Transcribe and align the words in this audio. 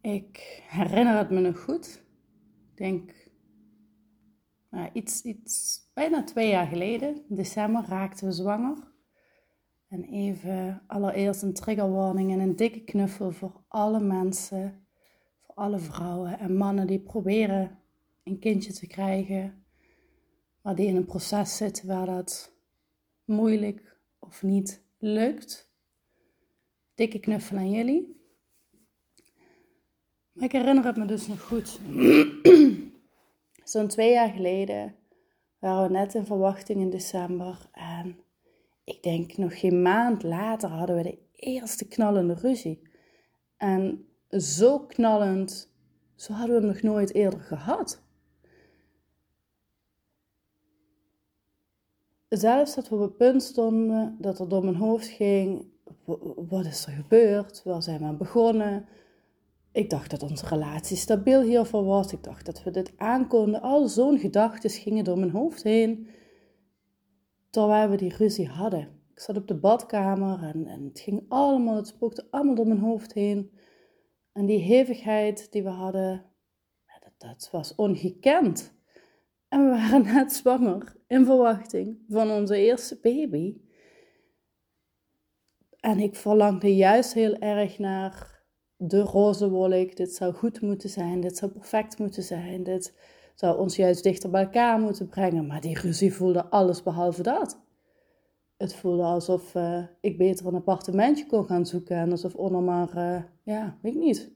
Ik 0.00 0.62
herinner 0.68 1.16
het 1.18 1.30
me 1.30 1.40
nog 1.40 1.62
goed. 1.62 2.02
Ik 2.70 2.76
denk 2.76 3.30
nou, 4.70 4.90
iets, 4.92 5.22
iets 5.22 5.80
bijna 5.94 6.24
twee 6.24 6.48
jaar 6.48 6.66
geleden, 6.66 7.24
in 7.28 7.36
december, 7.36 7.84
raakten 7.88 8.26
we 8.26 8.32
zwanger. 8.32 8.88
En 9.88 10.04
even 10.04 10.82
allereerst 10.86 11.42
een 11.42 11.54
triggerwarning 11.54 12.32
en 12.32 12.40
een 12.40 12.56
dikke 12.56 12.80
knuffel 12.80 13.30
voor 13.30 13.62
alle 13.68 14.00
mensen, 14.00 14.86
voor 15.40 15.54
alle 15.54 15.78
vrouwen 15.78 16.38
en 16.38 16.56
mannen 16.56 16.86
die 16.86 17.00
proberen 17.00 17.78
een 18.24 18.38
kindje 18.38 18.72
te 18.72 18.86
krijgen, 18.86 19.64
maar 20.62 20.74
die 20.74 20.86
in 20.86 20.96
een 20.96 21.04
proces 21.04 21.56
zitten 21.56 21.86
waar 21.86 22.06
dat 22.06 22.52
moeilijk 23.24 23.98
of 24.18 24.42
niet 24.42 24.82
lukt. 24.98 25.72
Dikke 26.94 27.18
knuffel 27.18 27.56
aan 27.56 27.70
jullie. 27.70 28.19
Ik 30.34 30.52
herinner 30.52 30.84
het 30.84 30.96
me 30.96 31.04
dus 31.04 31.26
nog 31.26 31.40
goed. 31.40 31.80
Zo'n 33.64 33.88
twee 33.88 34.12
jaar 34.12 34.30
geleden 34.30 34.94
waren 35.58 35.82
we 35.82 35.98
net 35.98 36.14
in 36.14 36.26
verwachting 36.26 36.80
in 36.80 36.90
december. 36.90 37.68
En 37.72 38.18
ik 38.84 39.02
denk 39.02 39.36
nog 39.36 39.60
geen 39.60 39.82
maand 39.82 40.22
later 40.22 40.68
hadden 40.68 40.96
we 40.96 41.02
de 41.02 41.18
eerste 41.36 41.88
knallende 41.88 42.34
ruzie. 42.34 42.82
En 43.56 44.06
zo 44.30 44.78
knallend, 44.78 45.72
zo 46.14 46.32
hadden 46.32 46.54
we 46.56 46.62
hem 46.62 46.70
nog 46.70 46.82
nooit 46.82 47.14
eerder 47.14 47.40
gehad. 47.40 48.02
Zelfs 52.28 52.74
dat 52.74 52.88
we 52.88 52.94
op 52.94 53.00
het 53.00 53.16
punt 53.16 53.42
stonden 53.42 54.16
dat 54.18 54.38
er 54.38 54.48
door 54.48 54.64
mijn 54.64 54.76
hoofd 54.76 55.06
ging: 55.06 55.66
wat 56.48 56.64
is 56.64 56.86
er 56.86 56.92
gebeurd? 56.92 57.62
Waar 57.64 57.82
zijn 57.82 58.08
we 58.08 58.14
begonnen? 58.14 58.88
Ik 59.72 59.90
dacht 59.90 60.10
dat 60.10 60.22
onze 60.22 60.46
relatie 60.46 60.96
stabiel 60.96 61.42
hiervoor 61.42 61.84
was. 61.84 62.12
Ik 62.12 62.22
dacht 62.22 62.46
dat 62.46 62.62
we 62.62 62.70
dit 62.70 62.92
aankonden. 62.96 63.60
Al 63.60 63.88
zo'n 63.88 64.18
gedachten 64.18 64.70
gingen 64.70 65.04
door 65.04 65.18
mijn 65.18 65.30
hoofd 65.30 65.62
heen. 65.62 66.08
Terwijl 67.50 67.88
we 67.88 67.96
die 67.96 68.16
ruzie 68.16 68.48
hadden. 68.48 69.00
Ik 69.12 69.20
zat 69.20 69.36
op 69.36 69.48
de 69.48 69.54
badkamer 69.54 70.42
en, 70.42 70.66
en 70.66 70.84
het 70.84 71.00
ging 71.00 71.24
allemaal, 71.28 71.76
het 71.76 71.86
spookte 71.86 72.26
allemaal 72.30 72.54
door 72.54 72.66
mijn 72.66 72.80
hoofd 72.80 73.12
heen. 73.12 73.50
En 74.32 74.46
die 74.46 74.58
hevigheid 74.58 75.52
die 75.52 75.62
we 75.62 75.68
hadden, 75.68 76.24
dat, 77.00 77.12
dat 77.18 77.48
was 77.52 77.74
ongekend. 77.74 78.74
En 79.48 79.64
we 79.64 79.70
waren 79.70 80.02
net 80.14 80.32
zwanger, 80.32 80.96
in 81.06 81.24
verwachting 81.24 82.04
van 82.08 82.30
onze 82.30 82.56
eerste 82.56 82.98
baby. 83.02 83.56
En 85.80 85.98
ik 85.98 86.14
verlangde 86.14 86.74
juist 86.76 87.12
heel 87.12 87.34
erg 87.34 87.78
naar 87.78 88.39
de 88.82 89.00
roze 89.00 89.50
wolk. 89.50 89.96
Dit 89.96 90.14
zou 90.14 90.32
goed 90.32 90.60
moeten 90.60 90.88
zijn. 90.88 91.20
Dit 91.20 91.36
zou 91.36 91.50
perfect 91.50 91.98
moeten 91.98 92.22
zijn. 92.22 92.62
Dit 92.62 92.94
zou 93.34 93.58
ons 93.58 93.76
juist 93.76 94.02
dichter 94.02 94.30
bij 94.30 94.42
elkaar 94.42 94.78
moeten 94.80 95.08
brengen. 95.08 95.46
Maar 95.46 95.60
die 95.60 95.78
ruzie 95.78 96.14
voelde 96.14 96.46
alles 96.46 96.82
behalve 96.82 97.22
dat. 97.22 97.60
Het 98.56 98.74
voelde 98.74 99.02
alsof 99.02 99.54
uh, 99.54 99.82
ik 100.00 100.18
beter 100.18 100.46
een 100.46 100.54
appartementje 100.54 101.26
kon 101.26 101.44
gaan 101.46 101.66
zoeken. 101.66 101.96
En 101.96 102.10
alsof 102.10 102.34
Onno 102.34 102.60
maar, 102.60 102.96
uh, 102.96 103.22
ja, 103.42 103.78
weet 103.82 103.94
ik 103.94 104.00
niet, 104.00 104.30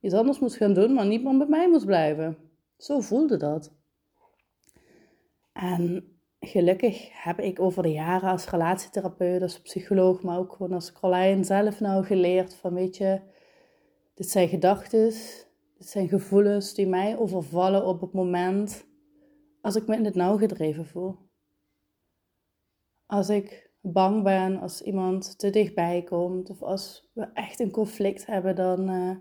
iets 0.00 0.14
anders 0.14 0.38
moest 0.38 0.56
gaan 0.56 0.74
doen, 0.74 0.94
maar 0.94 1.06
niet 1.06 1.24
meer 1.24 1.36
bij 1.36 1.46
mij 1.46 1.68
moest 1.68 1.86
blijven. 1.86 2.36
Zo 2.76 3.00
voelde 3.00 3.36
dat. 3.36 3.72
En 5.52 6.04
gelukkig 6.40 7.22
heb 7.22 7.40
ik 7.40 7.60
over 7.60 7.82
de 7.82 7.92
jaren 7.92 8.30
als 8.30 8.50
relatietherapeut, 8.50 9.42
als 9.42 9.60
psycholoog, 9.60 10.22
maar 10.22 10.38
ook 10.38 10.52
gewoon 10.52 10.72
als 10.72 10.92
Carlijn 10.92 11.44
zelf 11.44 11.80
nou 11.80 12.04
geleerd 12.04 12.54
van, 12.54 12.74
weet 12.74 12.96
je, 12.96 13.20
dit 14.14 14.28
zijn 14.28 14.48
gedachten, 14.48 15.12
dit 15.78 15.88
zijn 15.88 16.08
gevoelens 16.08 16.74
die 16.74 16.86
mij 16.86 17.18
overvallen 17.18 17.86
op 17.86 18.00
het 18.00 18.12
moment 18.12 18.86
als 19.60 19.76
ik 19.76 19.86
me 19.86 19.96
in 19.96 20.04
het 20.04 20.14
nauw 20.14 20.36
gedreven 20.36 20.86
voel. 20.86 21.16
Als 23.06 23.28
ik 23.28 23.70
bang 23.80 24.22
ben, 24.22 24.60
als 24.60 24.82
iemand 24.82 25.38
te 25.38 25.50
dichtbij 25.50 26.02
komt 26.02 26.50
of 26.50 26.62
als 26.62 27.10
we 27.12 27.22
echt 27.22 27.60
een 27.60 27.70
conflict 27.70 28.26
hebben, 28.26 28.56
dan 28.56 28.90
uh, 28.90 29.16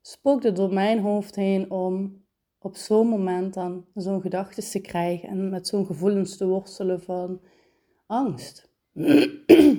spookt 0.00 0.44
het 0.44 0.56
door 0.56 0.72
mijn 0.72 1.00
hoofd 1.00 1.34
heen 1.34 1.70
om 1.70 2.22
op 2.58 2.76
zo'n 2.76 3.08
moment 3.08 3.54
dan 3.54 3.86
zo'n 3.94 4.20
gedachten 4.20 4.70
te 4.70 4.80
krijgen 4.80 5.28
en 5.28 5.50
met 5.50 5.66
zo'n 5.66 5.86
gevoelens 5.86 6.36
te 6.36 6.46
worstelen 6.46 7.02
van 7.02 7.40
angst. 8.06 8.72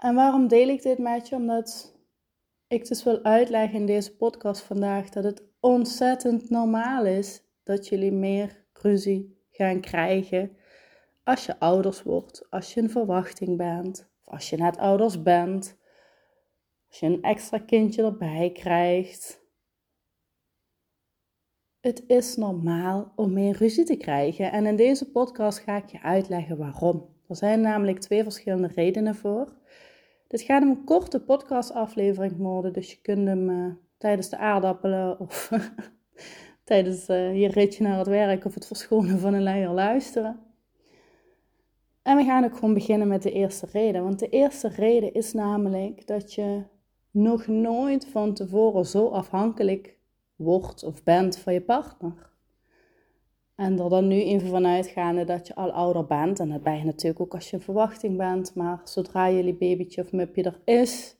En 0.00 0.14
waarom 0.14 0.48
deel 0.48 0.68
ik 0.68 0.82
dit 0.82 0.98
met 0.98 1.28
je? 1.28 1.36
Omdat 1.36 1.96
ik 2.66 2.88
dus 2.88 3.04
wil 3.04 3.22
uitleggen 3.22 3.78
in 3.78 3.86
deze 3.86 4.16
podcast 4.16 4.62
vandaag 4.62 5.08
dat 5.08 5.24
het 5.24 5.42
ontzettend 5.60 6.50
normaal 6.50 7.06
is 7.06 7.42
dat 7.62 7.88
jullie 7.88 8.12
meer 8.12 8.64
ruzie 8.72 9.38
gaan 9.50 9.80
krijgen 9.80 10.56
als 11.24 11.46
je 11.46 11.58
ouders 11.58 12.02
wordt, 12.02 12.50
als 12.50 12.74
je 12.74 12.80
een 12.80 12.90
verwachting 12.90 13.56
bent, 13.56 14.10
of 14.24 14.32
als 14.32 14.50
je 14.50 14.56
net 14.56 14.76
ouders 14.76 15.22
bent, 15.22 15.78
als 16.88 17.00
je 17.00 17.06
een 17.06 17.22
extra 17.22 17.58
kindje 17.58 18.02
erbij 18.02 18.50
krijgt. 18.52 19.40
Het 21.80 22.04
is 22.06 22.36
normaal 22.36 23.12
om 23.16 23.32
meer 23.32 23.56
ruzie 23.56 23.84
te 23.84 23.96
krijgen 23.96 24.52
en 24.52 24.66
in 24.66 24.76
deze 24.76 25.10
podcast 25.10 25.58
ga 25.58 25.76
ik 25.76 25.90
je 25.90 26.02
uitleggen 26.02 26.56
waarom. 26.56 27.08
Er 27.28 27.36
zijn 27.36 27.60
namelijk 27.60 27.98
twee 27.98 28.22
verschillende 28.22 28.70
redenen 28.74 29.14
voor. 29.14 29.58
Dit 30.30 30.42
gaat 30.42 30.62
een 30.62 30.84
korte 30.84 31.20
podcastaflevering 31.20 32.36
worden, 32.36 32.72
dus 32.72 32.90
je 32.90 33.00
kunt 33.02 33.26
hem 33.26 33.50
uh, 33.50 33.72
tijdens 33.98 34.28
de 34.28 34.36
aardappelen 34.36 35.20
of 35.20 35.50
tijdens 36.64 37.08
uh, 37.08 37.40
je 37.40 37.48
ritje 37.48 37.82
naar 37.82 37.98
het 37.98 38.06
werk 38.06 38.44
of 38.44 38.54
het 38.54 38.66
verschonen 38.66 39.18
van 39.18 39.34
een 39.34 39.42
leier 39.42 39.70
luisteren. 39.70 40.40
En 42.02 42.16
we 42.16 42.24
gaan 42.24 42.44
ook 42.44 42.54
gewoon 42.54 42.74
beginnen 42.74 43.08
met 43.08 43.22
de 43.22 43.32
eerste 43.32 43.66
reden. 43.72 44.02
Want 44.02 44.18
de 44.18 44.28
eerste 44.28 44.68
reden 44.68 45.14
is 45.14 45.32
namelijk 45.32 46.06
dat 46.06 46.34
je 46.34 46.62
nog 47.10 47.46
nooit 47.46 48.06
van 48.06 48.34
tevoren 48.34 48.86
zo 48.86 49.08
afhankelijk 49.08 49.98
wordt 50.36 50.82
of 50.82 51.02
bent 51.02 51.38
van 51.38 51.52
je 51.52 51.62
partner. 51.62 52.30
En 53.60 53.78
er 53.78 53.88
dan 53.88 54.06
nu 54.06 54.22
even 54.22 54.48
vanuitgaande 54.48 55.24
dat 55.24 55.46
je 55.46 55.54
al 55.54 55.70
ouder 55.70 56.06
bent. 56.06 56.40
En 56.40 56.48
dat 56.48 56.62
ben 56.62 56.76
je 56.76 56.84
natuurlijk 56.84 57.20
ook 57.20 57.34
als 57.34 57.50
je 57.50 57.56
in 57.56 57.62
verwachting 57.62 58.16
bent. 58.16 58.54
Maar 58.54 58.80
zodra 58.84 59.30
jullie 59.30 59.54
babytje 59.54 60.02
of 60.02 60.12
mupje 60.12 60.42
er 60.42 60.60
is, 60.64 61.16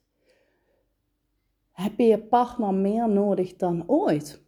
heb 1.73 1.99
je 1.99 2.05
je 2.05 2.19
partner 2.19 2.75
meer 2.75 3.09
nodig 3.09 3.57
dan 3.57 3.85
ooit. 3.87 4.43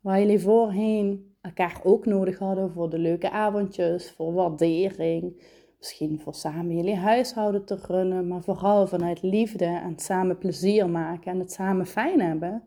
Waar 0.00 0.20
jullie 0.20 0.40
voorheen 0.40 1.34
elkaar 1.40 1.80
ook 1.84 2.06
nodig 2.06 2.38
hadden 2.38 2.72
voor 2.72 2.90
de 2.90 2.98
leuke 2.98 3.30
avondjes, 3.30 4.10
voor 4.10 4.32
waardering. 4.32 5.42
Misschien 5.78 6.20
voor 6.20 6.34
samen 6.34 6.76
jullie 6.76 6.96
huishouden 6.96 7.64
te 7.64 7.78
runnen, 7.86 8.28
maar 8.28 8.42
vooral 8.42 8.86
vanuit 8.86 9.22
liefde 9.22 9.64
en 9.64 9.98
samen 9.98 10.38
plezier 10.38 10.90
maken 10.90 11.32
en 11.32 11.38
het 11.38 11.52
samen 11.52 11.86
fijn 11.86 12.20
hebben 12.20 12.62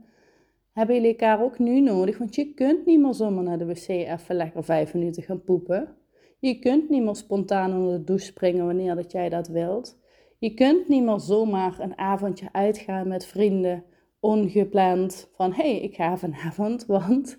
hebben 0.73 0.95
jullie 0.95 1.11
elkaar 1.11 1.43
ook 1.43 1.59
nu 1.59 1.79
nodig. 1.79 2.17
Want 2.17 2.35
je 2.35 2.53
kunt 2.53 2.85
niet 2.85 2.99
meer 2.99 3.13
zomaar 3.13 3.43
naar 3.43 3.57
de 3.57 3.65
wc 3.65 3.87
even 3.87 4.35
lekker 4.35 4.63
vijf 4.63 4.93
minuten 4.93 5.23
gaan 5.23 5.43
poepen. 5.43 5.95
Je 6.39 6.59
kunt 6.59 6.89
niet 6.89 7.03
meer 7.03 7.15
spontaan 7.15 7.73
onder 7.73 7.97
de 7.97 8.03
douche 8.03 8.25
springen 8.25 8.65
wanneer 8.65 8.95
dat 8.95 9.11
jij 9.11 9.29
dat 9.29 9.47
wilt. 9.47 9.99
Je 10.39 10.53
kunt 10.53 10.87
niet 10.87 11.03
meer 11.03 11.19
zomaar 11.19 11.79
een 11.79 11.97
avondje 11.97 12.49
uitgaan 12.51 13.07
met 13.07 13.25
vrienden, 13.25 13.83
ongepland. 14.19 15.29
Van 15.33 15.53
hé, 15.53 15.71
hey, 15.71 15.81
ik 15.81 15.95
ga 15.95 16.17
vanavond, 16.17 16.85
want 16.95 17.37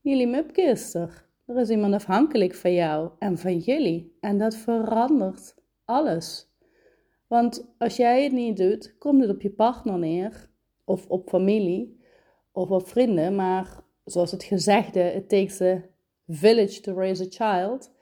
jullie 0.00 0.26
mupke 0.26 0.62
is 0.62 0.94
er. 0.94 1.30
Er 1.46 1.60
is 1.60 1.70
iemand 1.70 1.94
afhankelijk 1.94 2.54
van 2.54 2.72
jou 2.72 3.10
en 3.18 3.38
van 3.38 3.58
jullie. 3.58 4.16
En 4.20 4.38
dat 4.38 4.56
verandert 4.56 5.54
alles. 5.84 6.50
Want 7.26 7.74
als 7.78 7.96
jij 7.96 8.22
het 8.22 8.32
niet 8.32 8.56
doet, 8.56 8.98
komt 8.98 9.20
het 9.20 9.30
op 9.30 9.42
je 9.42 9.50
partner 9.50 9.98
neer 9.98 10.50
of 10.84 11.06
op 11.06 11.28
familie 11.28 12.00
of 12.52 12.70
op 12.70 12.88
vrienden, 12.88 13.34
maar 13.34 13.84
zoals 14.04 14.30
het 14.30 14.44
gezegde, 14.44 15.12
it 15.12 15.28
takes 15.28 15.60
a 15.60 15.82
village 16.26 16.80
to 16.80 16.94
raise 16.94 17.22
a 17.22 17.26
child, 17.28 17.92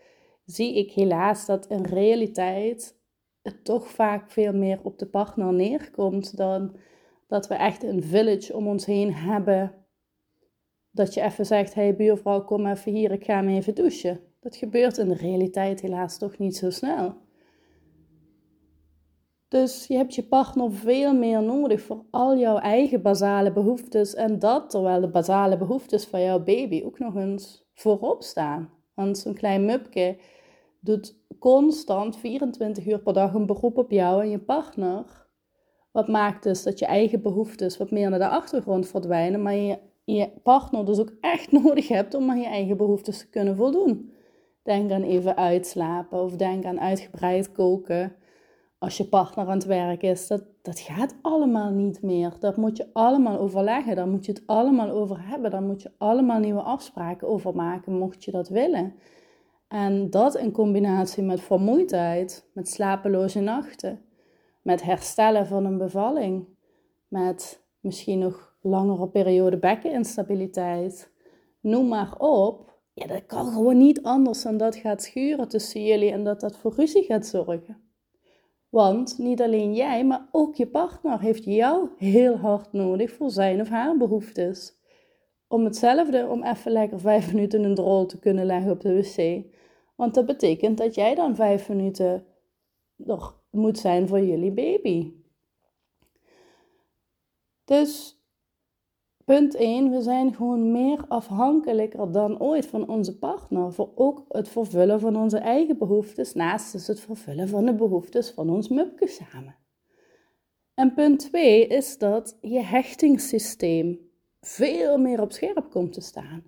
zie 0.44 0.74
ik 0.74 0.92
helaas 0.92 1.46
dat 1.46 1.66
in 1.66 1.84
realiteit 1.84 2.98
het 3.42 3.64
toch 3.64 3.88
vaak 3.88 4.30
veel 4.30 4.52
meer 4.52 4.80
op 4.82 4.98
de 4.98 5.06
partner 5.06 5.52
neerkomt 5.52 6.36
dan 6.36 6.76
dat 7.26 7.46
we 7.48 7.54
echt 7.54 7.82
een 7.82 8.02
village 8.02 8.56
om 8.56 8.66
ons 8.68 8.86
heen 8.86 9.14
hebben. 9.14 9.74
Dat 10.90 11.14
je 11.14 11.20
even 11.20 11.46
zegt, 11.46 11.74
hey 11.74 11.96
buurvrouw, 11.96 12.44
kom 12.44 12.66
even 12.66 12.92
hier, 12.92 13.10
ik 13.10 13.24
ga 13.24 13.40
me 13.40 13.56
even 13.56 13.74
douchen. 13.74 14.20
Dat 14.40 14.56
gebeurt 14.56 14.98
in 14.98 15.08
de 15.08 15.14
realiteit 15.14 15.80
helaas 15.80 16.18
toch 16.18 16.38
niet 16.38 16.56
zo 16.56 16.70
snel. 16.70 17.14
Dus 19.50 19.86
je 19.86 19.96
hebt 19.96 20.14
je 20.14 20.22
partner 20.22 20.72
veel 20.72 21.14
meer 21.14 21.42
nodig 21.42 21.80
voor 21.80 22.04
al 22.10 22.36
jouw 22.36 22.58
eigen 22.58 23.02
basale 23.02 23.52
behoeftes. 23.52 24.14
En 24.14 24.38
dat 24.38 24.70
terwijl 24.70 25.00
de 25.00 25.08
basale 25.08 25.56
behoeftes 25.58 26.04
van 26.04 26.22
jouw 26.22 26.42
baby 26.42 26.82
ook 26.84 26.98
nog 26.98 27.16
eens 27.16 27.68
voorop 27.74 28.22
staan. 28.22 28.70
Want 28.94 29.18
zo'n 29.18 29.34
klein 29.34 29.64
mupke 29.64 30.18
doet 30.80 31.18
constant 31.38 32.16
24 32.16 32.86
uur 32.86 32.98
per 32.98 33.12
dag 33.12 33.34
een 33.34 33.46
beroep 33.46 33.78
op 33.78 33.90
jou 33.90 34.22
en 34.22 34.30
je 34.30 34.38
partner. 34.38 35.26
Wat 35.92 36.08
maakt 36.08 36.42
dus 36.42 36.62
dat 36.62 36.78
je 36.78 36.86
eigen 36.86 37.22
behoeftes 37.22 37.76
wat 37.76 37.90
meer 37.90 38.10
naar 38.10 38.18
de 38.18 38.28
achtergrond 38.28 38.88
verdwijnen, 38.88 39.42
maar 39.42 39.54
je, 39.54 39.78
je 40.04 40.30
partner 40.42 40.84
dus 40.84 40.98
ook 40.98 41.12
echt 41.20 41.52
nodig 41.62 41.88
hebt 41.88 42.14
om 42.14 42.30
aan 42.30 42.40
je 42.40 42.46
eigen 42.46 42.76
behoeftes 42.76 43.18
te 43.18 43.28
kunnen 43.28 43.56
voldoen. 43.56 44.12
Denk 44.62 44.90
aan 44.90 45.02
even 45.02 45.36
uitslapen 45.36 46.22
of 46.22 46.36
denk 46.36 46.64
aan 46.64 46.80
uitgebreid 46.80 47.52
koken. 47.52 48.18
Als 48.80 48.96
je 48.96 49.04
partner 49.04 49.46
aan 49.46 49.54
het 49.54 49.64
werk 49.64 50.02
is, 50.02 50.26
dat, 50.26 50.42
dat 50.62 50.78
gaat 50.78 51.14
allemaal 51.22 51.70
niet 51.70 52.02
meer. 52.02 52.32
Dat 52.38 52.56
moet 52.56 52.76
je 52.76 52.86
allemaal 52.92 53.38
overleggen. 53.38 53.96
Daar 53.96 54.08
moet 54.08 54.26
je 54.26 54.32
het 54.32 54.42
allemaal 54.46 54.90
over 54.90 55.28
hebben. 55.28 55.50
Daar 55.50 55.62
moet 55.62 55.82
je 55.82 55.90
allemaal 55.98 56.38
nieuwe 56.38 56.62
afspraken 56.62 57.28
over 57.28 57.54
maken, 57.54 57.98
mocht 57.98 58.24
je 58.24 58.30
dat 58.30 58.48
willen. 58.48 58.94
En 59.68 60.10
dat 60.10 60.36
in 60.36 60.52
combinatie 60.52 61.22
met 61.22 61.40
vermoeidheid, 61.40 62.48
met 62.52 62.68
slapeloze 62.68 63.40
nachten, 63.40 64.00
met 64.62 64.82
herstellen 64.82 65.46
van 65.46 65.64
een 65.64 65.78
bevalling, 65.78 66.44
met 67.08 67.62
misschien 67.80 68.18
nog 68.18 68.54
langere 68.60 69.08
periode 69.08 69.58
bekkeninstabiliteit, 69.58 71.10
noem 71.60 71.88
maar 71.88 72.14
op. 72.18 72.78
Ja, 72.94 73.06
dat 73.06 73.26
kan 73.26 73.52
gewoon 73.52 73.78
niet 73.78 74.02
anders 74.02 74.42
dan 74.42 74.56
dat 74.56 74.76
gaat 74.76 75.02
schuren 75.02 75.48
tussen 75.48 75.84
jullie 75.84 76.12
en 76.12 76.24
dat 76.24 76.40
dat 76.40 76.56
voor 76.56 76.74
ruzie 76.74 77.02
gaat 77.02 77.26
zorgen. 77.26 77.89
Want 78.70 79.18
niet 79.18 79.42
alleen 79.42 79.74
jij, 79.74 80.04
maar 80.04 80.28
ook 80.30 80.54
je 80.54 80.66
partner 80.66 81.20
heeft 81.20 81.44
jou 81.44 81.88
heel 81.96 82.36
hard 82.36 82.72
nodig 82.72 83.12
voor 83.12 83.30
zijn 83.30 83.60
of 83.60 83.68
haar 83.68 83.96
behoeftes. 83.96 84.78
Om 85.48 85.64
hetzelfde, 85.64 86.26
om 86.26 86.44
even 86.44 86.72
lekker 86.72 87.00
vijf 87.00 87.32
minuten 87.32 87.64
een 87.64 87.74
drol 87.74 88.06
te 88.06 88.18
kunnen 88.18 88.46
leggen 88.46 88.70
op 88.70 88.80
de 88.80 88.94
wc. 88.94 89.44
Want 89.96 90.14
dat 90.14 90.26
betekent 90.26 90.78
dat 90.78 90.94
jij 90.94 91.14
dan 91.14 91.34
vijf 91.34 91.68
minuten 91.68 92.26
nog 92.96 93.42
moet 93.50 93.78
zijn 93.78 94.08
voor 94.08 94.20
jullie 94.20 94.52
baby. 94.52 95.12
Dus 97.64 98.19
Punt 99.30 99.54
1, 99.54 99.90
we 99.90 100.02
zijn 100.02 100.34
gewoon 100.34 100.72
meer 100.72 101.04
afhankelijker 101.08 102.12
dan 102.12 102.40
ooit 102.40 102.66
van 102.66 102.88
onze 102.88 103.18
partner 103.18 103.72
voor 103.72 103.90
ook 103.94 104.24
het 104.28 104.48
vervullen 104.48 105.00
van 105.00 105.16
onze 105.16 105.38
eigen 105.38 105.78
behoeftes, 105.78 106.34
naast 106.34 106.72
dus 106.72 106.86
het 106.86 107.00
vervullen 107.00 107.48
van 107.48 107.64
de 107.64 107.74
behoeftes 107.74 108.30
van 108.30 108.50
ons 108.50 108.68
mupke 108.68 109.06
samen. 109.06 109.56
En 110.74 110.94
punt 110.94 111.18
2 111.18 111.66
is 111.66 111.98
dat 111.98 112.38
je 112.40 112.60
hechtingssysteem 112.60 113.98
veel 114.40 114.98
meer 114.98 115.20
op 115.20 115.32
scherp 115.32 115.70
komt 115.70 115.92
te 115.92 116.00
staan. 116.00 116.42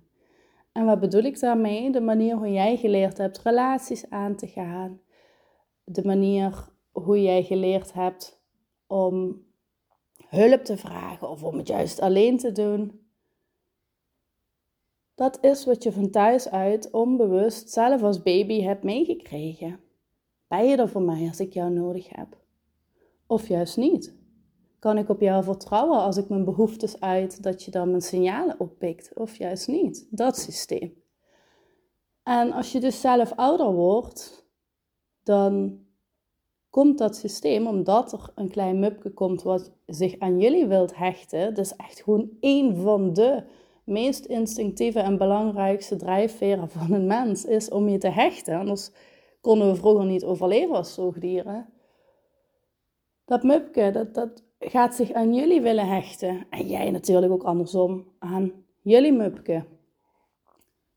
En 0.71 0.85
wat 0.85 0.99
bedoel 0.99 1.23
ik 1.23 1.39
daarmee? 1.39 1.91
De 1.91 2.01
manier 2.01 2.35
hoe 2.35 2.51
jij 2.51 2.77
geleerd 2.77 3.17
hebt 3.17 3.41
relaties 3.41 4.09
aan 4.09 4.35
te 4.35 4.47
gaan, 4.47 5.01
de 5.83 6.05
manier 6.05 6.69
hoe 6.91 7.21
jij 7.21 7.43
geleerd 7.43 7.93
hebt 7.93 8.41
om 8.87 9.43
hulp 10.33 10.63
te 10.63 10.77
vragen 10.77 11.29
of 11.29 11.43
om 11.43 11.57
het 11.57 11.67
juist 11.67 11.99
alleen 11.99 12.37
te 12.37 12.51
doen. 12.51 13.01
Dat 15.15 15.37
is 15.41 15.65
wat 15.65 15.83
je 15.83 15.91
van 15.91 16.09
thuis 16.09 16.49
uit 16.49 16.91
onbewust 16.91 17.69
zelf 17.69 18.01
als 18.03 18.21
baby 18.21 18.61
hebt 18.61 18.83
meegekregen. 18.83 19.79
Ben 20.47 20.65
je 20.65 20.77
er 20.77 20.89
voor 20.89 21.01
mij 21.01 21.27
als 21.27 21.39
ik 21.39 21.53
jou 21.53 21.71
nodig 21.71 22.09
heb? 22.09 22.37
Of 23.27 23.47
juist 23.47 23.77
niet? 23.77 24.15
Kan 24.79 24.97
ik 24.97 25.09
op 25.09 25.19
jou 25.19 25.43
vertrouwen 25.43 25.99
als 25.99 26.17
ik 26.17 26.29
mijn 26.29 26.45
behoeftes 26.45 26.99
uit 26.99 27.43
dat 27.43 27.63
je 27.63 27.71
dan 27.71 27.89
mijn 27.89 28.01
signalen 28.01 28.59
oppikt? 28.59 29.13
Of 29.13 29.35
juist 29.35 29.67
niet? 29.67 30.07
Dat 30.09 30.37
systeem. 30.37 31.01
En 32.23 32.51
als 32.51 32.71
je 32.71 32.79
dus 32.79 33.01
zelf 33.01 33.33
ouder 33.35 33.73
wordt, 33.73 34.47
dan 35.23 35.79
komt 36.73 36.97
dat 36.97 37.15
systeem, 37.15 37.67
omdat 37.67 38.13
er 38.13 38.31
een 38.35 38.49
klein 38.49 38.79
mupke 38.79 39.09
komt 39.09 39.41
wat 39.41 39.71
zich 39.85 40.19
aan 40.19 40.39
jullie 40.39 40.65
wilt 40.65 40.95
hechten, 40.95 41.53
dus 41.53 41.75
echt 41.75 42.01
gewoon 42.01 42.29
één 42.39 42.75
van 42.75 43.13
de 43.13 43.43
meest 43.83 44.25
instinctieve 44.25 44.99
en 44.99 45.17
belangrijkste 45.17 45.95
drijfveren 45.95 46.69
van 46.69 46.91
een 46.91 47.05
mens 47.05 47.45
is 47.45 47.69
om 47.69 47.89
je 47.89 47.97
te 47.97 48.09
hechten. 48.09 48.57
Anders 48.57 48.91
konden 49.41 49.67
we 49.67 49.75
vroeger 49.75 50.05
niet 50.05 50.23
overleven 50.23 50.75
als 50.75 50.93
zoogdieren. 50.93 51.69
Dat 53.25 53.43
mupke, 53.43 53.91
dat, 53.91 54.13
dat 54.13 54.43
gaat 54.59 54.95
zich 54.95 55.11
aan 55.11 55.33
jullie 55.33 55.61
willen 55.61 55.87
hechten. 55.87 56.45
En 56.49 56.67
jij 56.67 56.91
natuurlijk 56.91 57.31
ook 57.31 57.43
andersom 57.43 58.07
aan 58.19 58.51
jullie 58.81 59.13
mupke. 59.13 59.65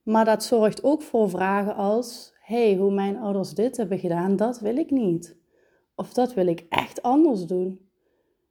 Maar 0.03 0.25
dat 0.25 0.45
zorgt 0.45 0.85
ook 0.85 1.03
voor 1.03 1.31
vragen 1.31 1.75
als: 1.75 2.35
hey, 2.41 2.77
hoe 2.77 2.93
mijn 2.93 3.17
ouders 3.17 3.51
dit 3.51 3.77
hebben 3.77 3.99
gedaan, 3.99 4.37
dat 4.37 4.59
wil 4.61 4.77
ik 4.77 4.91
niet. 4.91 5.36
Of 5.97 6.13
dat 6.13 6.35
wil 6.35 6.47
ik 6.47 6.67
echt 6.69 7.03
anders 7.03 7.45
doen. 7.45 7.89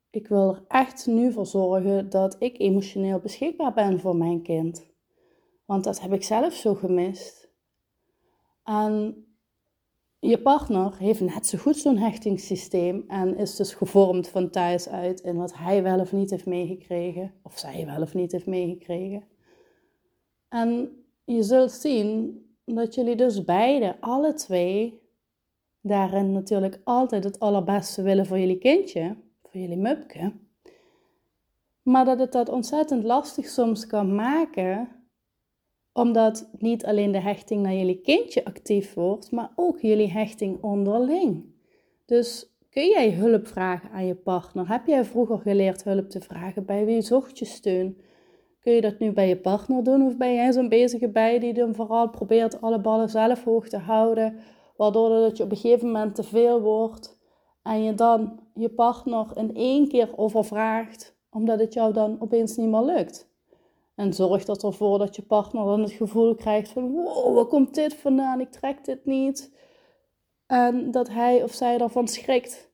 Ik 0.09 0.27
wil 0.27 0.50
er 0.50 0.63
echt 0.68 1.07
nu 1.07 1.31
voor 1.31 1.45
zorgen 1.45 2.09
dat 2.09 2.36
ik 2.39 2.59
emotioneel 2.59 3.19
beschikbaar 3.19 3.74
ben 3.74 4.00
voor 4.00 4.15
mijn 4.15 4.42
kind. 4.42 4.86
Want 5.65 5.83
dat 5.83 6.01
heb 6.01 6.13
ik 6.13 6.24
zelf 6.24 6.53
zo 6.53 6.74
gemist. 6.74 7.50
En 8.63 9.25
je 10.19 10.42
partner 10.42 10.97
heeft 10.97 11.21
net 11.21 11.45
zo 11.45 11.57
goed 11.57 11.77
zo'n 11.77 11.97
hechtingssysteem 11.97 13.03
en 13.07 13.38
is 13.38 13.56
dus 13.56 13.74
gevormd 13.74 14.27
van 14.27 14.50
thuis 14.50 14.89
uit 14.89 15.21
in 15.21 15.36
wat 15.36 15.57
hij 15.57 15.83
wel 15.83 16.00
of 16.00 16.12
niet 16.12 16.30
heeft 16.30 16.45
meegekregen, 16.45 17.33
of 17.42 17.57
zij 17.57 17.86
wel 17.86 18.01
of 18.01 18.13
niet 18.13 18.31
heeft 18.31 18.45
meegekregen. 18.45 19.24
En 20.50 20.89
je 21.25 21.44
zult 21.44 21.71
zien 21.71 22.39
dat 22.65 22.95
jullie 22.95 23.15
dus 23.15 23.44
beide, 23.44 24.01
alle 24.01 24.33
twee, 24.33 25.01
daarin 25.87 26.31
natuurlijk 26.31 26.79
altijd 26.83 27.23
het 27.23 27.39
allerbeste 27.39 28.01
willen 28.01 28.25
voor 28.25 28.39
jullie 28.39 28.57
kindje, 28.57 29.15
voor 29.41 29.61
jullie 29.61 29.77
mupke. 29.77 30.31
Maar 31.81 32.05
dat 32.05 32.19
het 32.19 32.31
dat 32.31 32.49
ontzettend 32.49 33.03
lastig 33.03 33.47
soms 33.47 33.87
kan 33.87 34.15
maken, 34.15 34.89
omdat 35.93 36.49
niet 36.57 36.85
alleen 36.85 37.11
de 37.11 37.19
hechting 37.19 37.61
naar 37.61 37.73
jullie 37.73 38.01
kindje 38.01 38.45
actief 38.45 38.93
wordt, 38.93 39.31
maar 39.31 39.51
ook 39.55 39.79
jullie 39.79 40.11
hechting 40.11 40.63
onderling. 40.63 41.45
Dus 42.05 42.49
kun 42.69 42.87
jij 42.87 43.11
hulp 43.11 43.47
vragen 43.47 43.89
aan 43.89 44.05
je 44.05 44.15
partner? 44.15 44.69
Heb 44.69 44.87
jij 44.87 45.05
vroeger 45.05 45.37
geleerd 45.37 45.83
hulp 45.83 46.09
te 46.09 46.21
vragen? 46.21 46.65
Bij 46.65 46.85
wie 46.85 47.01
zocht 47.01 47.39
je 47.39 47.45
steun? 47.45 47.97
Kun 48.59 48.73
je 48.73 48.81
dat 48.81 48.99
nu 48.99 49.11
bij 49.11 49.27
je 49.27 49.37
partner 49.37 49.83
doen 49.83 50.01
of 50.01 50.17
ben 50.17 50.33
jij 50.33 50.51
zo'n 50.51 50.69
bezige 50.69 51.09
bij 51.09 51.39
die 51.39 51.53
dan 51.53 51.75
vooral 51.75 52.09
probeert 52.09 52.61
alle 52.61 52.79
ballen 52.79 53.09
zelf 53.09 53.43
hoog 53.43 53.67
te 53.67 53.77
houden? 53.77 54.39
Waardoor 54.77 55.10
dat 55.10 55.38
je 55.38 55.44
op 55.44 55.51
een 55.51 55.57
gegeven 55.57 55.88
moment 55.88 56.16
te 56.16 56.24
veel 56.24 56.62
wordt 56.62 57.19
en 57.63 57.83
je 57.83 57.94
dan 57.94 58.39
je 58.54 58.69
partner 58.69 59.27
in 59.33 59.56
één 59.56 59.88
keer 59.88 60.18
overvraagt, 60.18 61.18
omdat 61.30 61.60
het 61.60 61.74
jou 61.74 61.94
dan 61.94 62.18
opeens 62.19 62.56
niet 62.56 62.69
meer 62.69 62.83
lukt. 62.83 63.33
En 63.95 64.14
zorgt 64.14 64.45
dat 64.45 64.64
ervoor 64.64 64.97
dat 64.97 65.16
je 65.16 65.21
partner 65.21 65.66
dan 65.66 65.81
het 65.81 65.92
gevoel 65.92 66.35
krijgt 66.35 66.69
van 66.69 66.92
wow, 66.92 67.35
waar 67.35 67.45
komt 67.45 67.76
dit 67.76 67.94
vandaan? 67.94 68.40
Ik 68.40 68.52
trek 68.52 68.85
dit 68.85 69.06
niet. 69.06 69.54
En 70.45 70.92
dat 70.92 71.09
hij 71.09 71.44
of 71.44 71.54
zij 71.54 71.80
ervan 71.80 72.07
schrikt. 72.07 72.73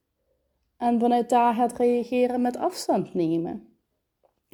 En 0.78 1.00
vanuit 1.00 1.30
daar 1.30 1.54
gaat 1.54 1.78
reageren 1.78 2.42
met 2.42 2.58
afstand 2.58 3.14
nemen. 3.14 3.68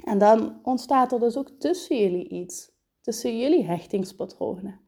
En 0.04 0.18
dan 0.18 0.60
ontstaat 0.64 1.12
er 1.12 1.20
dus 1.20 1.38
ook 1.38 1.50
tussen 1.50 1.98
jullie 1.98 2.28
iets. 2.30 2.72
Tussen 3.02 3.38
jullie 3.38 3.66
hechtingspatronen. 3.66 4.80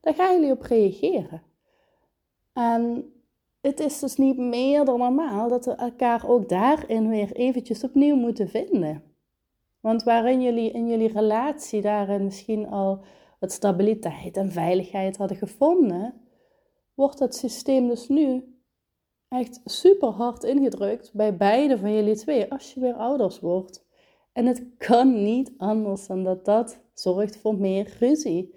Daar 0.00 0.14
gaan 0.14 0.34
jullie 0.34 0.52
op 0.52 0.62
reageren. 0.62 1.42
En 2.52 3.12
het 3.60 3.80
is 3.80 3.98
dus 3.98 4.16
niet 4.16 4.36
meer 4.36 4.84
dan 4.84 4.98
normaal 4.98 5.48
dat 5.48 5.64
we 5.64 5.72
elkaar 5.72 6.28
ook 6.28 6.48
daarin 6.48 7.08
weer 7.08 7.32
eventjes 7.32 7.84
opnieuw 7.84 8.16
moeten 8.16 8.48
vinden. 8.48 9.02
Want 9.80 10.02
waarin 10.02 10.42
jullie 10.42 10.70
in 10.70 10.88
jullie 10.88 11.12
relatie 11.12 11.80
daarin 11.80 12.24
misschien 12.24 12.68
al 12.68 13.04
wat 13.40 13.52
stabiliteit 13.52 14.36
en 14.36 14.50
veiligheid 14.50 15.16
hadden 15.16 15.36
gevonden, 15.36 16.14
wordt 16.94 17.18
het 17.18 17.34
systeem 17.34 17.88
dus 17.88 18.08
nu 18.08 18.56
echt 19.28 19.60
super 19.64 20.08
hard 20.08 20.44
ingedrukt 20.44 21.12
bij 21.12 21.36
beide 21.36 21.78
van 21.78 21.94
jullie 21.94 22.16
twee 22.16 22.52
als 22.52 22.74
je 22.74 22.80
weer 22.80 22.94
ouders 22.94 23.40
wordt. 23.40 23.84
En 24.32 24.46
het 24.46 24.66
kan 24.78 25.22
niet 25.22 25.52
anders 25.56 26.06
dan 26.06 26.24
dat 26.24 26.44
dat 26.44 26.80
zorgt 26.94 27.36
voor 27.36 27.54
meer 27.54 27.96
ruzie. 27.98 28.54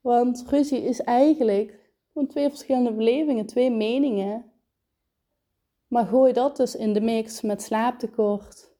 Want 0.00 0.44
ruzie 0.48 0.82
is 0.82 1.00
eigenlijk 1.00 1.79
twee 2.28 2.48
verschillende 2.48 2.92
belevingen, 2.92 3.46
twee 3.46 3.70
meningen. 3.70 4.44
Maar 5.88 6.06
gooi 6.06 6.32
dat 6.32 6.56
dus 6.56 6.76
in 6.76 6.92
de 6.92 7.00
mix 7.00 7.40
met 7.40 7.62
slaaptekort, 7.62 8.74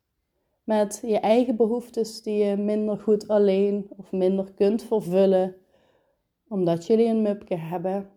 met 0.65 1.01
je 1.07 1.19
eigen 1.19 1.57
behoeftes 1.57 2.23
die 2.23 2.45
je 2.45 2.57
minder 2.57 2.99
goed 2.99 3.29
alleen 3.29 3.89
of 3.97 4.13
minder 4.13 4.53
kunt 4.53 4.83
vervullen, 4.83 5.57
omdat 6.49 6.87
jullie 6.87 7.07
een 7.07 7.23
mupke 7.23 7.57
hebben. 7.57 8.11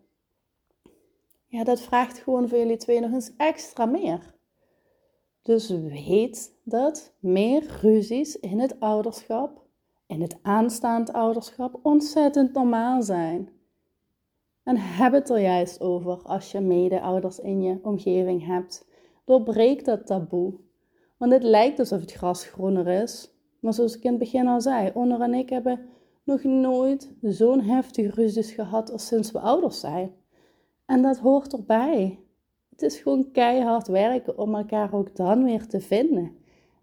Ja, 1.46 1.64
dat 1.64 1.80
vraagt 1.80 2.18
gewoon 2.18 2.48
voor 2.48 2.58
jullie 2.58 2.76
twee 2.76 3.00
nog 3.00 3.12
eens 3.12 3.36
extra 3.36 3.84
meer. 3.86 4.34
Dus 5.42 5.70
weet 5.70 6.54
dat 6.62 7.14
meer 7.18 7.78
ruzies 7.80 8.36
in 8.40 8.60
het 8.60 8.80
ouderschap, 8.80 9.66
in 10.06 10.20
het 10.20 10.38
aanstaand 10.42 11.12
ouderschap, 11.12 11.78
ontzettend 11.82 12.52
normaal 12.52 13.02
zijn. 13.02 13.48
En 14.64 14.76
heb 14.76 15.12
het 15.12 15.30
er 15.30 15.40
juist 15.40 15.80
over 15.80 16.22
als 16.22 16.52
je 16.52 16.60
mede-ouders 16.60 17.38
in 17.38 17.62
je 17.62 17.78
omgeving 17.82 18.46
hebt. 18.46 18.86
Doorbreek 19.24 19.84
dat 19.84 20.06
taboe. 20.06 20.54
Want 21.16 21.32
het 21.32 21.42
lijkt 21.42 21.78
alsof 21.78 22.00
het 22.00 22.12
gras 22.12 22.44
groener 22.44 22.86
is. 22.86 23.30
Maar 23.60 23.74
zoals 23.74 23.96
ik 23.96 24.02
in 24.02 24.10
het 24.10 24.18
begin 24.18 24.46
al 24.46 24.60
zei, 24.60 24.90
Honor 24.94 25.20
en 25.20 25.34
ik 25.34 25.48
hebben 25.48 25.88
nog 26.24 26.42
nooit 26.42 27.12
zo'n 27.20 27.60
heftige 27.60 28.10
ruzies 28.10 28.52
gehad 28.52 28.92
als 28.92 29.06
sinds 29.06 29.30
we 29.30 29.38
ouders 29.38 29.80
zijn. 29.80 30.14
En 30.86 31.02
dat 31.02 31.18
hoort 31.18 31.52
erbij. 31.52 32.18
Het 32.70 32.82
is 32.82 32.96
gewoon 32.96 33.30
keihard 33.30 33.86
werken 33.86 34.38
om 34.38 34.54
elkaar 34.54 34.94
ook 34.94 35.16
dan 35.16 35.44
weer 35.44 35.66
te 35.66 35.80
vinden. 35.80 36.36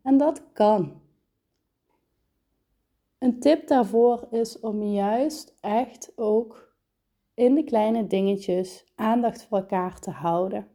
En 0.03 0.17
dat 0.17 0.43
kan. 0.53 1.01
Een 3.17 3.39
tip 3.39 3.67
daarvoor 3.67 4.27
is 4.31 4.59
om 4.59 4.83
juist 4.83 5.55
echt 5.59 6.11
ook 6.15 6.70
in 7.41 7.55
de 7.55 7.63
kleine 7.63 8.07
dingetjes 8.07 8.86
aandacht 8.95 9.43
voor 9.43 9.57
elkaar 9.57 10.00
te 10.00 10.12
houden. 10.12 10.67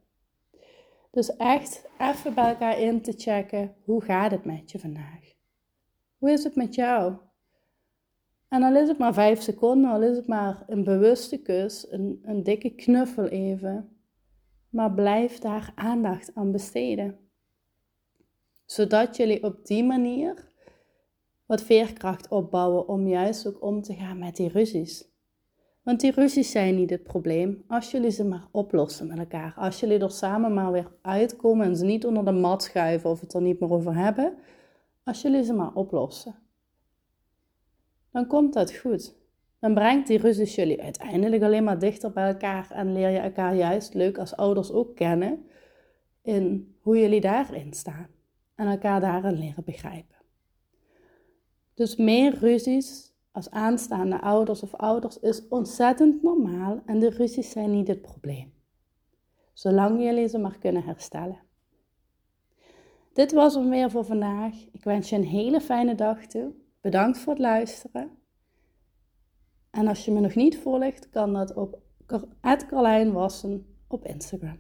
Dus 1.10 1.36
echt 1.36 1.88
even 1.98 2.34
bij 2.34 2.48
elkaar 2.48 2.80
in 2.80 3.02
te 3.02 3.12
checken, 3.12 3.74
hoe 3.84 4.02
gaat 4.02 4.30
het 4.30 4.44
met 4.44 4.70
je 4.70 4.78
vandaag? 4.78 5.34
Hoe 6.18 6.30
is 6.30 6.44
het 6.44 6.56
met 6.56 6.74
jou? 6.74 7.14
En 8.48 8.62
al 8.62 8.76
is 8.76 8.88
het 8.88 8.98
maar 8.98 9.14
vijf 9.14 9.40
seconden, 9.40 9.90
al 9.90 10.02
is 10.02 10.16
het 10.16 10.26
maar 10.26 10.64
een 10.66 10.84
bewuste 10.84 11.42
kus, 11.42 11.90
een, 11.90 12.20
een 12.22 12.42
dikke 12.42 12.70
knuffel 12.70 13.26
even. 13.26 13.96
Maar 14.68 14.92
blijf 14.92 15.38
daar 15.38 15.72
aandacht 15.74 16.34
aan 16.34 16.52
besteden. 16.52 17.18
Zodat 18.64 19.16
jullie 19.16 19.42
op 19.42 19.66
die 19.66 19.84
manier 19.84 20.52
wat 21.44 21.62
veerkracht 21.62 22.28
opbouwen 22.28 22.88
om 22.88 23.08
juist 23.08 23.46
ook 23.46 23.62
om 23.62 23.82
te 23.82 23.94
gaan 23.94 24.18
met 24.18 24.36
die 24.36 24.48
ruzies. 24.48 25.14
Want 25.86 26.00
die 26.00 26.12
ruzies 26.12 26.50
zijn 26.50 26.74
niet 26.74 26.90
het 26.90 27.02
probleem 27.02 27.64
als 27.66 27.90
jullie 27.90 28.10
ze 28.10 28.24
maar 28.24 28.48
oplossen 28.50 29.06
met 29.06 29.18
elkaar. 29.18 29.54
Als 29.56 29.80
jullie 29.80 29.98
er 29.98 30.10
samen 30.10 30.54
maar 30.54 30.72
weer 30.72 30.92
uitkomen 31.02 31.66
en 31.66 31.76
ze 31.76 31.84
niet 31.84 32.06
onder 32.06 32.24
de 32.24 32.32
mat 32.32 32.62
schuiven 32.62 33.10
of 33.10 33.20
het 33.20 33.34
er 33.34 33.42
niet 33.42 33.60
meer 33.60 33.70
over 33.70 33.94
hebben. 33.94 34.34
Als 35.04 35.22
jullie 35.22 35.44
ze 35.44 35.52
maar 35.52 35.74
oplossen. 35.74 36.34
Dan 38.10 38.26
komt 38.26 38.52
dat 38.52 38.76
goed. 38.76 39.14
Dan 39.60 39.74
brengt 39.74 40.06
die 40.06 40.18
ruzies 40.18 40.54
jullie 40.54 40.82
uiteindelijk 40.82 41.42
alleen 41.42 41.64
maar 41.64 41.78
dichter 41.78 42.12
bij 42.12 42.28
elkaar 42.28 42.70
en 42.70 42.92
leer 42.92 43.10
je 43.10 43.18
elkaar 43.18 43.54
juist 43.54 43.94
leuk 43.94 44.18
als 44.18 44.36
ouders 44.36 44.72
ook 44.72 44.96
kennen 44.96 45.46
in 46.22 46.74
hoe 46.80 46.98
jullie 47.00 47.20
daarin 47.20 47.72
staan 47.72 48.08
en 48.54 48.66
elkaar 48.66 49.00
daarin 49.00 49.38
leren 49.38 49.64
begrijpen. 49.64 50.16
Dus 51.74 51.96
meer 51.96 52.38
ruzies 52.38 53.15
als 53.36 53.50
aanstaande 53.50 54.20
ouders 54.20 54.62
of 54.62 54.74
ouders 54.74 55.18
is 55.18 55.48
ontzettend 55.48 56.22
normaal 56.22 56.82
en 56.86 56.98
de 56.98 57.10
ruzies 57.10 57.50
zijn 57.50 57.70
niet 57.70 57.88
het 57.88 58.02
probleem. 58.02 58.52
Zolang 59.52 60.02
jullie 60.02 60.28
ze 60.28 60.38
maar 60.38 60.58
kunnen 60.58 60.84
herstellen. 60.84 61.38
Dit 63.12 63.32
was 63.32 63.54
hem 63.54 63.70
weer 63.70 63.90
voor 63.90 64.04
vandaag. 64.04 64.54
Ik 64.72 64.84
wens 64.84 65.08
je 65.08 65.16
een 65.16 65.24
hele 65.24 65.60
fijne 65.60 65.94
dag 65.94 66.26
toe. 66.26 66.52
Bedankt 66.80 67.18
voor 67.18 67.32
het 67.32 67.42
luisteren. 67.42 68.10
En 69.70 69.86
als 69.86 70.04
je 70.04 70.12
me 70.12 70.20
nog 70.20 70.34
niet 70.34 70.58
volgt, 70.58 71.08
kan 71.10 71.32
dat 71.32 71.54
op 71.54 71.78
Carlijn 72.66 73.12
Wassen 73.12 73.66
op 73.88 74.04
Instagram. 74.04 74.58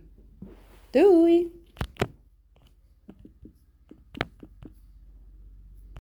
Doei! 0.90 1.64